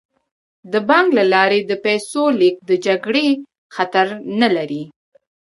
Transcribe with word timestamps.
د 0.71 0.73
بانک 0.89 1.07
له 1.17 1.23
لارې 1.33 1.59
د 1.65 1.71
پیسو 1.85 2.23
لیږد 2.39 2.61
د 2.69 2.71
جګړې 2.85 3.27
خطر 3.75 4.07
نه 4.39 4.47
لري. 4.55 4.83